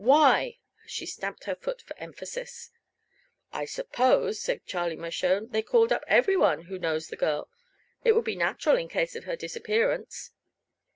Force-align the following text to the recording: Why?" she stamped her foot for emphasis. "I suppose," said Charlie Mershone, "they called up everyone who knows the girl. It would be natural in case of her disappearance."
Why?" 0.03 0.57
she 0.87 1.05
stamped 1.05 1.43
her 1.43 1.53
foot 1.53 1.79
for 1.79 1.95
emphasis. 1.99 2.71
"I 3.53 3.65
suppose," 3.65 4.41
said 4.41 4.65
Charlie 4.65 4.95
Mershone, 4.95 5.49
"they 5.51 5.61
called 5.61 5.91
up 5.91 6.03
everyone 6.07 6.63
who 6.63 6.79
knows 6.79 7.09
the 7.09 7.15
girl. 7.15 7.51
It 8.03 8.13
would 8.13 8.25
be 8.25 8.35
natural 8.35 8.77
in 8.77 8.87
case 8.87 9.15
of 9.15 9.25
her 9.25 9.35
disappearance." 9.35 10.31